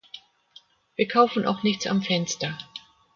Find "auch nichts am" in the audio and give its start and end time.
1.45-2.01